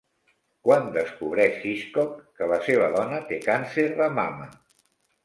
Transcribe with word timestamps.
Quan 0.67 0.85
descobreix 0.93 1.59
Hitchcock 1.71 2.15
que 2.39 2.47
la 2.53 2.57
seva 2.69 2.87
dona 2.97 3.21
té 3.33 3.39
càncer 3.49 3.85
de 4.01 4.09
mama? 4.17 4.49